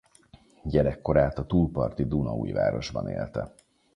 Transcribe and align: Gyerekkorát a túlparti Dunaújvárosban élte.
Gyerekkorát 0.63 1.37
a 1.37 1.45
túlparti 1.45 2.05
Dunaújvárosban 2.07 3.07
élte. 3.07 3.53